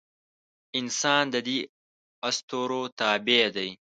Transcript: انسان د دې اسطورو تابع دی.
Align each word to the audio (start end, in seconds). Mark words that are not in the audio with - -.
انسان 0.79 1.23
د 1.33 1.35
دې 1.47 1.57
اسطورو 2.27 2.81
تابع 2.99 3.45
دی. 3.55 3.69